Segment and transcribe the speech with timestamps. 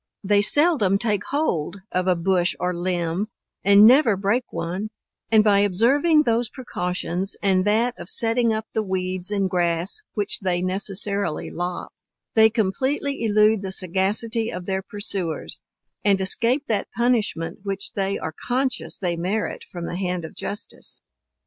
[0.23, 3.27] They seldom take hold of a bush or limb,
[3.63, 4.89] and never break one;
[5.29, 10.39] and by observing those precautions and that of setting up the weeds and grass which
[10.39, 11.89] they necessarily lop,
[12.33, 15.61] they completely elude the sagacity of their pursuers,
[16.03, 20.99] and escape that punishment which they are conscious they merit from the hand of justice.